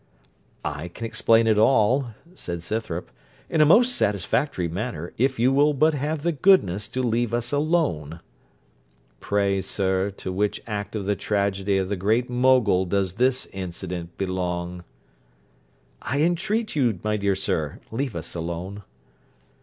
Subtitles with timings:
[0.65, 3.11] 'I can explain it all,' said Scythrop,
[3.51, 7.51] 'in a most satisfactory manner, if you will but have the goodness to leave us
[7.51, 8.19] alone.'
[9.19, 14.17] 'Pray, sir, to which act of the tragedy of the Great Mogul does this incident
[14.17, 14.83] belong?'
[16.01, 18.81] 'I entreat you, my dear sir, leave us alone.'